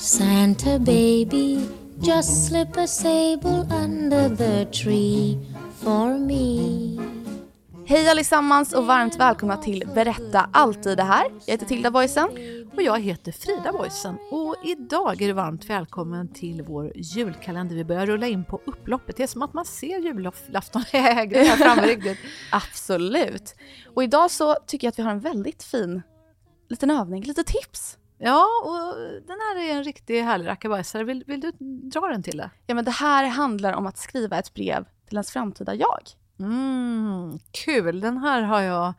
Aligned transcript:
Santa 0.00 0.78
baby, 0.78 1.68
just 2.00 2.46
slip 2.48 2.76
a 2.76 2.86
sable 2.86 3.66
under 3.70 4.36
the 4.36 4.64
tree 4.64 5.38
for 5.76 6.18
me. 6.18 7.00
Hej 7.86 8.08
allesammans 8.08 8.72
och 8.72 8.86
varmt 8.86 9.16
välkomna 9.16 9.56
till 9.56 9.88
Berätta 9.94 10.50
alltid 10.52 10.96
det 10.96 11.02
här. 11.02 11.24
Jag 11.46 11.52
heter 11.52 11.66
Tilda 11.66 11.90
Boysen. 11.90 12.28
Och 12.76 12.82
jag 12.82 13.00
heter 13.00 13.32
Frida 13.32 13.72
Boysen 13.72 14.16
och 14.30 14.56
idag 14.64 15.22
är 15.22 15.26
du 15.26 15.32
varmt 15.32 15.70
välkommen 15.70 16.28
till 16.28 16.62
vår 16.62 16.92
julkalender. 16.96 17.76
Vi 17.76 17.84
börjar 17.84 18.06
rulla 18.06 18.26
in 18.26 18.44
på 18.44 18.60
upploppet. 18.66 19.16
Det 19.16 19.22
är 19.22 19.26
som 19.26 19.42
att 19.42 19.54
man 19.54 19.64
ser 19.64 19.98
julafton 19.98 20.82
här 20.92 21.56
framme 21.56 21.82
riktigt. 21.82 22.18
Absolut. 22.52 23.54
Och 23.94 24.04
idag 24.04 24.30
så 24.30 24.54
tycker 24.66 24.86
jag 24.86 24.92
att 24.92 24.98
vi 24.98 25.02
har 25.02 25.10
en 25.10 25.20
väldigt 25.20 25.62
fin 25.62 26.02
liten 26.68 26.90
övning, 26.90 27.22
lite 27.22 27.44
tips. 27.44 27.96
Ja, 28.22 28.46
och 28.64 28.96
den 29.26 29.38
här 29.40 29.56
är 29.56 29.76
en 29.76 29.84
riktigt 29.84 30.24
härlig 30.24 30.46
rackabajsare. 30.46 31.04
Vill, 31.04 31.24
vill 31.26 31.40
du 31.40 31.52
dra 31.90 32.00
den 32.00 32.22
till 32.22 32.36
det? 32.36 32.50
Ja, 32.66 32.74
men 32.74 32.84
det 32.84 32.90
här 32.90 33.24
handlar 33.24 33.72
om 33.72 33.86
att 33.86 33.98
skriva 33.98 34.38
ett 34.38 34.54
brev 34.54 34.84
till 35.08 35.16
ens 35.16 35.30
framtida 35.30 35.74
jag. 35.74 36.00
Mm, 36.38 37.38
kul! 37.50 38.00
Den 38.00 38.18
här 38.18 38.42
har 38.42 38.60
jag 38.60 38.94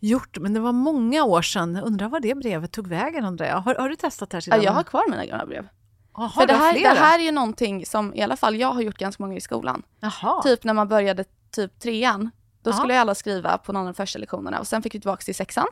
gjort, 0.00 0.38
men 0.38 0.54
det 0.54 0.60
var 0.60 0.72
många 0.72 1.24
år 1.24 1.42
sedan. 1.42 1.76
Undrar 1.76 2.08
vad 2.08 2.22
det 2.22 2.34
brevet 2.34 2.72
tog 2.72 2.86
vägen, 2.86 3.36
jag. 3.38 3.56
Har, 3.56 3.74
har 3.74 3.88
du 3.88 3.96
testat 3.96 4.30
det 4.30 4.36
här? 4.36 4.56
Ja, 4.56 4.62
jag 4.62 4.72
har 4.72 4.82
kvar 4.82 5.10
mina 5.10 5.26
gamla 5.26 5.46
brev. 5.46 5.68
Aha, 6.12 6.40
För 6.40 6.46
det 6.46 6.54
här, 6.54 6.74
det 6.74 7.00
här 7.00 7.18
är 7.18 7.22
ju 7.22 7.32
någonting 7.32 7.86
som 7.86 8.14
i 8.14 8.22
alla 8.22 8.36
fall 8.36 8.56
jag 8.56 8.72
har 8.72 8.82
gjort 8.82 8.98
ganska 8.98 9.22
många 9.22 9.36
i 9.36 9.40
skolan. 9.40 9.82
Jaha. 10.00 10.42
Typ 10.42 10.64
när 10.64 10.74
man 10.74 10.88
började 10.88 11.24
typ 11.50 11.78
trean, 11.80 12.30
då 12.62 12.72
skulle 12.72 12.92
ju 12.92 12.98
alla 12.98 13.14
skriva 13.14 13.58
på 13.58 13.72
någon 13.72 13.80
av 13.80 13.86
de 13.86 13.94
första 13.94 14.18
lektionerna 14.18 14.60
och 14.60 14.66
sen 14.66 14.82
fick 14.82 14.94
vi 14.94 15.00
tillbaka 15.00 15.22
till 15.22 15.34
sexan. 15.34 15.66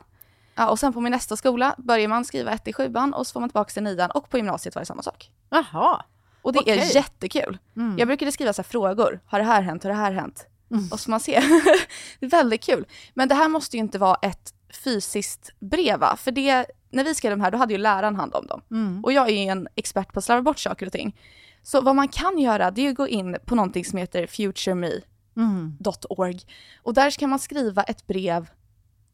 Ja, 0.57 0.69
och 0.69 0.79
sen 0.79 0.93
på 0.93 1.01
min 1.01 1.11
nästa 1.11 1.37
skola 1.37 1.75
börjar 1.77 2.07
man 2.07 2.25
skriva 2.25 2.51
ett 2.51 2.67
i 2.67 2.73
sjuan 2.73 3.13
och 3.13 3.27
så 3.27 3.33
får 3.33 3.39
man 3.39 3.49
tillbaka 3.49 3.71
till 3.71 3.83
nian 3.83 4.11
och 4.11 4.29
på 4.29 4.37
gymnasiet 4.37 4.75
var 4.75 4.81
det 4.81 4.85
samma 4.85 5.03
sak. 5.03 5.31
Jaha. 5.49 6.05
Och 6.41 6.53
det 6.53 6.59
Okej. 6.59 6.79
är 6.79 6.95
jättekul. 6.95 7.57
Mm. 7.75 7.97
Jag 7.97 8.07
brukade 8.07 8.31
skriva 8.31 8.53
så 8.53 8.61
här 8.61 8.67
frågor. 8.67 9.19
Har 9.25 9.39
det 9.39 9.45
här 9.45 9.61
hänt? 9.61 9.83
Har 9.83 9.89
det 9.89 9.97
här 9.97 10.11
hänt? 10.11 10.47
Mm. 10.71 10.83
Och 10.91 10.99
så 10.99 11.11
man 11.11 11.19
ser. 11.19 11.41
det 12.19 12.25
är 12.25 12.29
väldigt 12.29 12.63
kul. 12.63 12.85
Men 13.13 13.27
det 13.27 13.35
här 13.35 13.49
måste 13.49 13.77
ju 13.77 13.79
inte 13.79 13.99
vara 13.99 14.17
ett 14.21 14.53
fysiskt 14.83 15.51
brev 15.59 15.99
va? 15.99 16.15
För 16.17 16.31
det, 16.31 16.65
när 16.89 17.03
vi 17.03 17.15
skrev 17.15 17.31
de 17.31 17.41
här 17.41 17.51
då 17.51 17.57
hade 17.57 17.73
ju 17.73 17.77
läraren 17.77 18.15
hand 18.15 18.35
om 18.35 18.47
dem. 18.47 18.61
Mm. 18.71 19.03
Och 19.03 19.13
jag 19.13 19.29
är 19.29 19.43
ju 19.43 19.49
en 19.49 19.67
expert 19.75 20.13
på 20.13 20.19
att 20.19 20.25
slarva 20.25 20.41
bort 20.41 20.59
saker 20.59 20.85
och 20.85 20.91
ting. 20.91 21.19
Så 21.63 21.81
vad 21.81 21.95
man 21.95 22.07
kan 22.07 22.39
göra 22.39 22.71
det 22.71 22.81
är 22.81 22.89
att 22.89 22.95
gå 22.95 23.07
in 23.07 23.37
på 23.45 23.55
någonting 23.55 23.85
som 23.85 23.97
heter 23.97 24.27
futureme.org. 24.27 26.39
Och 26.83 26.93
där 26.93 27.11
kan 27.11 27.29
man 27.29 27.39
skriva 27.39 27.83
ett 27.83 28.07
brev 28.07 28.49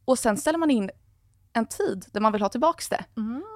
och 0.04 0.18
sen 0.18 0.36
ställer 0.36 0.58
man 0.58 0.70
in 0.70 0.90
en 1.54 1.66
tid 1.66 2.06
där 2.12 2.20
man 2.20 2.32
vill 2.32 2.42
ha 2.42 2.48
tillbaks 2.48 2.88
det. 2.88 3.04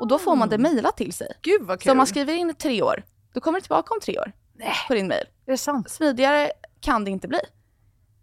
Och 0.00 0.08
då 0.08 0.18
får 0.18 0.36
man 0.36 0.48
det 0.48 0.58
mejlat 0.58 0.96
till 0.96 1.12
sig. 1.12 1.32
Gud 1.42 1.62
vad 1.62 1.78
Så 1.80 1.82
kul! 1.82 1.90
om 1.90 1.96
man 1.96 2.06
skriver 2.06 2.34
in 2.34 2.54
tre 2.54 2.82
år, 2.82 3.02
då 3.32 3.40
kommer 3.40 3.58
det 3.58 3.62
tillbaka 3.62 3.94
om 3.94 4.00
tre 4.00 4.18
år 4.18 4.32
Nej. 4.56 4.74
på 4.88 4.94
din 4.94 5.08
mejl. 5.08 5.26
Är 5.46 5.50
det 5.52 5.58
sant? 5.58 5.90
Smidigare 5.90 6.50
kan 6.80 7.04
det 7.04 7.10
inte 7.10 7.28
bli. 7.28 7.40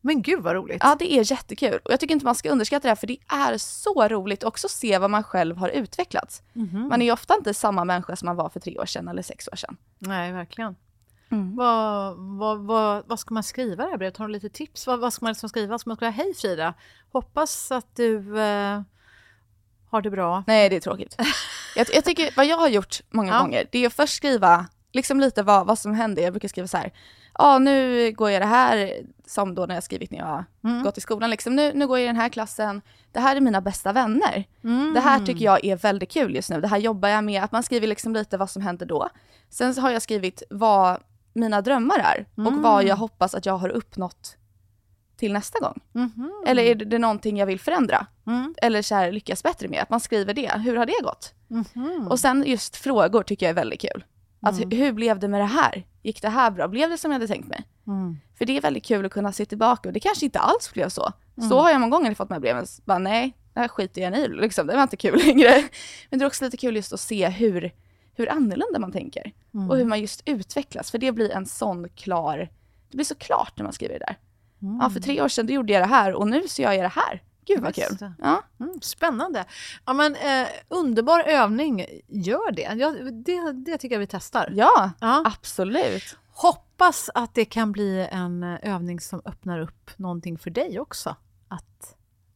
Men 0.02 0.22
gud 0.22 0.44
vad 0.44 0.56
roligt! 0.56 0.78
Ja, 0.84 0.96
det 1.00 1.14
är 1.14 1.32
jättekul. 1.32 1.80
Och 1.86 1.92
jag 1.92 2.00
tycker 2.00 2.14
inte 2.14 2.26
man 2.26 2.36
ska 2.36 2.50
underskatta 2.50 2.82
det 2.82 2.90
här, 2.90 2.96
för 2.96 3.08
det 3.08 3.18
är 3.28 3.58
så 3.58 4.08
roligt 4.08 4.44
att 4.44 4.48
också 4.48 4.68
se 4.70 4.98
vad 4.98 5.10
man 5.10 5.24
själv 5.24 5.58
har 5.58 5.70
utvecklats. 5.70 6.42
Mhm. 6.54 6.88
Man 6.88 7.02
är 7.02 7.06
ju 7.06 7.12
ofta 7.12 7.36
inte 7.36 7.54
samma 7.54 7.86
människa 7.86 8.16
som 8.16 8.26
man 8.26 8.36
var 8.36 8.50
för 8.50 8.60
tre 8.60 8.78
år 8.80 8.86
sedan 8.86 9.08
eller 9.08 9.22
sex 9.22 9.48
år 9.52 9.56
sedan. 9.56 9.78
Nej, 10.00 10.32
verkligen. 10.32 10.76
Mm. 11.32 11.56
Vad, 11.56 12.16
vad, 12.18 12.60
vad, 12.60 13.04
vad 13.08 13.20
ska 13.20 13.34
man 13.34 13.44
skriva 13.44 13.84
i 13.84 13.86
det 13.86 13.92
här 13.92 13.98
brevet? 13.98 14.18
Har 14.18 14.28
du 14.28 14.32
lite 14.34 14.50
tips? 14.50 14.88
Vad, 14.88 15.00
vad 15.00 15.14
ska 15.14 15.26
man 15.26 15.32
liksom 15.32 15.50
skriva? 15.50 15.80
Ska 15.80 15.90
man 15.90 15.96
skriva 15.98 16.12
Hej 16.12 16.34
Frida! 16.34 16.74
Hoppas 17.12 17.72
att 17.72 17.96
du 17.96 18.40
eh, 18.40 18.82
har 19.96 20.02
det 20.02 20.10
bra. 20.12 20.44
Nej, 20.48 20.70
det 20.70 20.76
är 20.76 20.80
tråkigt. 20.80 21.16
jag, 21.76 21.88
jag 21.94 22.06
tycker, 22.06 22.30
vad 22.38 22.46
jag 22.46 22.58
har 22.58 22.68
gjort 22.68 23.02
många 23.10 23.32
Ja. 23.34 23.40
gånger, 23.40 23.68
det 23.72 23.80
är 23.84 23.88
att 23.88 23.94
först 23.94 24.16
skriva 24.16 24.66
liksom 24.94 25.20
lite 25.20 25.44
vad, 25.44 25.68
vad 25.68 25.80
som 25.80 25.94
händer. 25.94 26.22
Jag 26.24 26.34
brukar 26.34 26.48
skriva 26.48 26.68
så 26.68 26.78
här, 26.78 26.92
ja 27.34 27.58
nu 27.58 28.12
går 28.12 28.32
jag 28.32 28.42
det 28.42 28.46
här, 28.46 28.92
som 29.26 29.56
då 29.56 29.66
när 29.66 29.76
jag 29.76 29.84
skrivit 29.84 30.12
när 30.12 30.20
jag 30.20 30.44
Mm. 30.64 30.84
gått 30.84 30.98
i 30.98 31.02
skolan, 31.02 31.30
liksom, 31.30 31.56
nu, 31.56 31.72
nu 31.74 31.88
går 31.88 31.98
jag 32.00 32.04
i 32.04 32.08
den 32.08 32.16
här 32.16 32.30
klassen, 32.30 32.82
det 33.12 33.20
här 33.20 33.36
är 33.36 33.42
mina 33.42 33.62
bästa 33.62 33.92
vänner. 33.94 34.44
Mm. 34.64 34.94
Det 34.94 35.00
här 35.00 35.20
tycker 35.26 35.46
jag 35.46 35.66
är 35.66 35.76
väldigt 35.76 36.12
kul 36.12 36.36
just 36.36 36.50
nu, 36.50 36.62
det 36.62 36.68
här 36.68 36.78
jobbar 36.78 37.10
jag 37.10 37.24
med, 37.24 37.44
att 37.44 37.52
man 37.52 37.64
skriver 37.64 37.88
liksom 37.88 38.14
lite 38.14 38.38
vad 38.38 38.50
som 38.50 38.62
händer 38.62 38.86
då. 38.86 39.10
Sen 39.50 39.76
så 39.76 39.82
har 39.82 39.90
jag 39.92 40.02
skrivit 40.02 40.44
vad 40.50 40.98
mina 41.34 41.62
drömmar 41.62 42.00
är 42.00 42.26
och 42.36 42.40
Mm. 42.52 42.62
vad 42.62 42.84
jag 42.84 42.96
hoppas 42.96 43.36
att 43.36 43.46
jag 43.46 43.58
har 43.58 43.70
uppnått 43.70 44.38
till 45.18 45.34
nästa 45.34 45.60
gång. 45.60 45.80
Mhm. 45.92 46.44
Eller 46.48 46.64
är 46.64 46.76
det, 46.76 46.98
någonting 47.00 47.38
jag 47.38 47.46
vill 47.46 47.60
förändra? 47.60 48.08
Mm. 48.28 48.56
Eller 48.62 48.82
så 48.82 48.96
här, 48.96 49.12
lyckas 49.12 49.44
bättre 49.44 49.68
med? 49.68 49.82
Att 49.82 49.90
man 49.90 50.00
skriver 50.00 50.34
det. 50.34 50.52
Hur 50.60 50.76
har 50.76 50.86
det 50.86 51.04
gått? 51.04 51.34
Mhm. 51.48 52.08
Och 52.10 52.20
sen 52.20 52.44
just 52.48 52.76
frågor 52.76 53.24
tycker 53.24 53.46
jag 53.46 53.50
är 53.50 53.54
väldigt 53.56 53.82
kul. 53.82 54.04
Att 54.42 54.58
Mm. 54.58 54.70
hu- 54.70 54.76
hur 54.76 54.92
blev 54.92 55.20
det 55.20 55.28
med 55.28 55.42
det 55.42 55.46
här? 55.46 55.86
Gick 56.04 56.22
det 56.22 56.30
här 56.30 56.52
bra? 56.52 56.68
Blev 56.68 56.90
det 56.90 56.98
som 56.98 57.12
jag 57.12 57.16
hade 57.20 57.28
tänkt 57.28 57.48
mig? 57.48 57.64
Mm. 57.88 58.18
För 58.38 58.46
det 58.46 58.58
är 58.58 58.62
väldigt 58.62 58.86
kul 58.86 59.06
att 59.06 59.12
kunna 59.12 59.32
se 59.32 59.46
tillbaka 59.46 59.90
och 59.90 59.94
det 59.94 60.00
kanske 60.00 60.26
inte 60.26 60.40
alls 60.40 60.74
blev 60.74 60.90
så. 60.90 61.12
Mm. 61.38 61.50
Så 61.50 61.60
har 61.60 61.70
jag 61.72 61.82
många 61.82 61.98
gånger 61.98 62.16
fått 62.16 62.30
med 62.30 62.42
breven, 62.42 62.66
bara 62.86 62.98
nej, 63.00 63.34
det 63.54 63.60
här 63.60 63.68
skiter 63.68 64.02
jag 64.02 64.18
i, 64.18 64.28
liksom. 64.28 64.68
det 64.68 64.76
var 64.76 64.84
inte 64.84 64.98
kul 64.98 65.18
längre. 65.26 65.64
Men 66.10 66.20
det 66.20 66.26
är 66.26 66.28
också 66.28 66.46
lite 66.46 66.58
kul 66.58 66.76
just 66.76 66.94
att 66.94 67.00
se 67.00 67.30
hur, 67.30 67.72
hur 68.16 68.32
annorlunda 68.32 68.80
man 68.80 68.92
tänker. 68.92 69.32
Mm. 69.54 69.70
Och 69.70 69.78
hur 69.78 69.86
man 69.86 70.02
just 70.02 70.22
utvecklas, 70.26 70.92
för 70.92 70.98
det 70.98 71.12
blir 71.12 71.32
en 71.32 71.46
sån 71.46 71.90
klar, 71.90 72.38
det 72.90 72.98
blir 72.98 73.06
så 73.06 73.16
klart 73.16 73.54
när 73.58 73.64
man 73.64 73.74
skriver 73.74 74.00
det 74.00 74.06
där. 74.06 74.18
Mm. 74.66 74.80
Ja, 74.82 74.90
för 74.90 75.00
tre 75.00 75.22
år 75.22 75.28
sedan 75.28 75.48
gjorde 75.48 75.74
jag 75.74 75.82
det 75.82 75.88
här 75.88 76.14
och 76.14 76.28
nu 76.28 76.48
så 76.48 76.62
gör 76.62 76.72
jag 76.72 76.84
det 76.84 76.88
här. 77.02 77.22
Gud 77.48 77.62
vad 77.62 77.76
kul. 77.76 77.98
Ja. 78.22 78.42
Mm, 78.60 78.82
spännande. 78.82 79.46
Ja, 79.86 79.94
men, 79.94 80.16
eh, 80.16 80.48
underbar 80.68 81.20
övning. 81.20 81.86
Gör 82.08 82.52
det. 82.52 82.62
Ja, 82.78 82.92
det. 83.12 83.52
Det 83.52 83.78
tycker 83.78 83.96
jag 83.96 84.00
vi 84.00 84.08
testar. 84.08 84.50
ja, 84.56 84.92
Ja. 85.00 85.24
absolut. 85.26 86.18
Hoppas 86.32 87.10
att 87.14 87.34
det 87.34 87.46
kan 87.46 87.72
bli 87.72 88.08
en 88.12 88.44
eh, 88.44 88.76
övning 88.76 89.00
som 89.00 89.22
öppnar 89.26 89.60
upp 89.60 89.92
någonting 89.98 90.38
för 90.38 90.50
dig 90.50 90.80
också. 90.80 91.16
Att, 91.48 91.96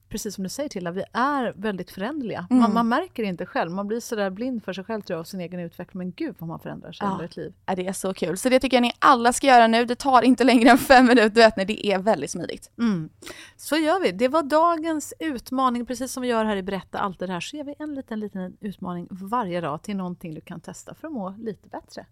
precis 0.10 0.36
som 0.36 0.44
du 0.44 0.50
säger 0.50 0.70
Tilla, 0.70 0.92
vi 0.92 1.04
är 1.14 1.54
väldigt 1.56 1.92
föränderliga. 1.92 2.48
Man, 2.50 2.60
Mm. 2.60 2.74
man 2.74 2.88
märker 2.90 3.24
det 3.24 3.30
inte 3.30 3.46
själv. 3.46 3.72
Man 3.72 3.88
blir 3.88 4.00
sådär 4.00 4.30
blind 4.30 4.64
för 4.64 4.74
sig 4.74 4.84
själv 4.84 5.02
tror 5.02 5.16
jag, 5.16 5.20
och 5.22 5.28
sin 5.28 5.42
egen 5.42 5.60
utveckling. 5.60 5.98
Men 5.98 6.12
gud 6.12 6.36
vad 6.40 6.48
man 6.48 6.60
förändrar 6.60 6.92
sig 6.92 7.08
Ja. 7.08 7.12
under 7.12 7.26
ett 7.26 7.36
liv. 7.38 7.54
Ja, 7.66 7.76
det 7.76 7.88
är 7.88 7.94
så 7.94 8.14
kul. 8.14 8.38
Så 8.38 8.50
det 8.50 8.60
tycker 8.60 8.78
jag 8.78 8.82
ni 8.82 8.92
alla 9.00 9.34
ska 9.34 9.48
göra 9.48 9.68
nu. 9.68 9.86
Det 9.86 9.96
tar 9.96 10.22
inte 10.22 10.44
längre 10.44 10.70
än 10.70 10.78
fem 10.78 11.06
minuter, 11.06 11.36
vet 11.36 11.58
när 11.58 11.66
det 11.66 11.88
är 11.88 12.00
väldigt 12.00 12.32
smidigt. 12.32 12.72
Mm. 12.78 13.10
Så 13.58 13.76
gör 13.78 14.00
vi. 14.02 14.12
Det 14.12 14.28
var 14.28 14.44
dagens 14.44 15.14
utmaning. 15.20 15.86
Precis 15.86 16.12
som 16.12 16.22
vi 16.22 16.28
gör 16.28 16.46
här 16.46 16.56
i 16.56 16.64
Berätta 16.64 17.00
allt 17.00 17.20
det 17.20 17.28
här 17.28 17.40
så 17.40 17.58
gör 17.58 17.64
vi 17.64 17.76
en 17.80 17.96
liten, 17.96 18.20
liten 18.20 18.58
utmaning 18.62 19.08
varje 19.12 19.62
dag 19.62 19.82
till 19.84 19.96
någonting 19.96 20.34
du 20.34 20.42
kan 20.42 20.60
testa 20.62 20.94
för 20.96 21.08
att 21.08 21.14
må 21.14 21.30
lite 21.40 21.68
bättre. 21.70 22.06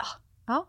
Ja. 0.48 0.66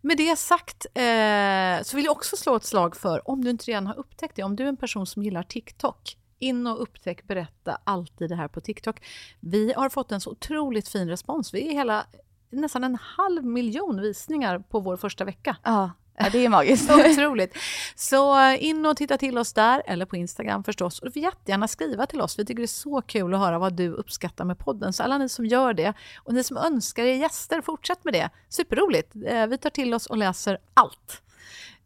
Med 0.00 0.16
det 0.16 0.38
sagt 0.38 0.86
eh, 0.94 1.82
så 1.82 1.96
vill 1.96 2.04
jag 2.04 2.12
också 2.12 2.36
slå 2.36 2.56
ett 2.56 2.64
slag 2.64 2.96
för, 2.96 3.30
om 3.30 3.44
du 3.44 3.50
inte 3.50 3.64
redan 3.64 3.86
har 3.86 3.98
upptäckt 3.98 4.36
det, 4.36 4.42
om 4.42 4.56
du 4.56 4.64
är 4.64 4.68
en 4.68 4.76
person 4.76 5.06
som 5.06 5.22
gillar 5.22 5.42
TikTok, 5.42 6.16
in 6.40 6.66
och 6.66 6.82
upptäck 6.82 7.26
Berätta 7.26 7.78
alltid 7.84 8.28
det 8.28 8.36
här 8.36 8.48
på 8.48 8.60
TikTok. 8.60 9.02
Vi 9.40 9.72
har 9.76 9.88
fått 9.88 10.12
en 10.12 10.20
så 10.20 10.30
otroligt 10.30 10.88
fin 10.88 11.08
respons. 11.08 11.54
Vi 11.54 11.68
är 11.68 11.72
hela 11.72 12.06
nästan 12.50 12.84
en 12.84 12.98
halv 13.00 13.44
miljon 13.44 14.00
visningar 14.00 14.58
på 14.58 14.80
vår 14.80 14.96
första 14.96 15.24
vecka. 15.24 15.56
Ja, 15.62 15.90
Ja, 16.22 16.30
det 16.32 16.44
är 16.44 16.48
magiskt. 16.48 16.90
Otroligt. 17.10 17.56
Så 17.94 18.40
eh, 18.40 18.64
in 18.64 18.86
och 18.86 18.96
titta 18.96 19.18
till 19.18 19.38
oss 19.38 19.52
där, 19.52 19.82
eller 19.86 20.06
på 20.06 20.16
Instagram 20.16 20.64
förstås. 20.64 20.98
Och 20.98 21.06
du 21.06 21.12
får 21.12 21.22
jättegärna 21.22 21.68
skriva 21.68 22.06
till 22.06 22.20
oss. 22.20 22.38
Vi 22.38 22.44
tycker 22.44 22.60
det 22.60 22.64
är 22.64 22.66
så 22.66 23.02
kul 23.02 23.34
att 23.34 23.40
höra 23.40 23.58
vad 23.58 23.72
du 23.72 23.88
uppskattar 23.88 24.44
med 24.44 24.58
podden. 24.58 24.92
Så 24.92 25.02
alla 25.02 25.18
ni 25.18 25.28
som 25.28 25.46
gör 25.46 25.74
det, 25.74 25.94
och 26.18 26.34
ni 26.34 26.44
som 26.44 26.56
önskar 26.56 27.04
er 27.04 27.14
gäster, 27.14 27.60
fortsätt 27.60 28.04
med 28.04 28.14
det. 28.14 28.30
Superroligt. 28.48 29.14
Eh, 29.26 29.46
vi 29.46 29.58
tar 29.58 29.70
till 29.70 29.94
oss 29.94 30.06
och 30.06 30.16
läser 30.16 30.58
allt. 30.74 31.22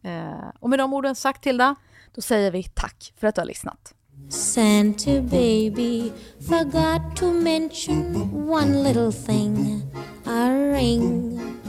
Eh, 0.02 0.48
och 0.60 0.70
med 0.70 0.78
de 0.78 0.94
orden 0.94 1.14
sagt, 1.14 1.42
Tilda? 1.42 1.74
Då 2.14 2.20
säger 2.20 2.50
vi 2.50 2.62
tack 2.62 3.12
för 3.16 3.26
att 3.26 3.34
du 3.34 3.40
har 3.40 3.46
lyssnat. 3.46 3.94
Santa 4.28 5.20
baby 5.20 6.12
forgot 6.40 7.16
to 7.16 7.32
mention 7.32 8.46
one 8.46 8.82
little 8.82 9.10
thing 9.10 9.82
a 10.26 10.50
ring. 10.72 11.60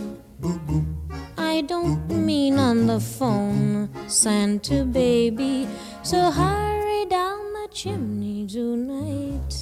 I 1.38 1.62
don't 1.62 2.10
mean 2.10 2.58
on 2.58 2.88
the 2.88 3.00
phone, 3.00 3.90
Santa 4.08 4.84
baby. 4.84 5.68
So 6.04 6.32
hurry 6.32 7.06
down 7.06 7.54
the 7.54 7.68
chimney 7.72 8.48
tonight. 8.48 9.54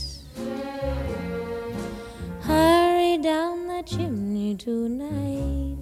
Hurry 2.42 3.18
down 3.18 3.68
the 3.68 3.84
chimney 3.86 4.56
tonight. 4.56 5.78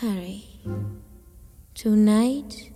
Hurry. 0.00 0.44
Tonight. 1.74 2.75